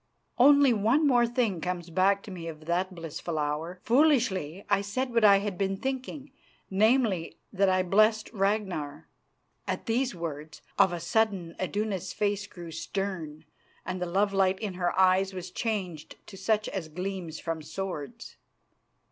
[0.39, 3.79] Only one more thing comes back to me of that blissful hour.
[3.83, 6.31] Foolishly I said what I had been thinking,
[6.71, 9.07] namely, that I blessed Ragnar.
[9.67, 13.45] At these words, of a sudden Iduna's face grew stern
[13.85, 18.37] and the lovelight in her eyes was changed to such as gleams from swords.